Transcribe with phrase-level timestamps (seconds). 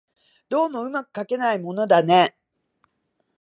[0.49, 2.35] どうも巧くかけないものだね